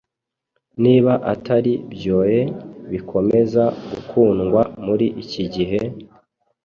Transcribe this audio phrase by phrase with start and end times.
[0.83, 2.39] niba atari byoe,
[2.91, 5.79] bikomeza gukundwa muri iki gihe,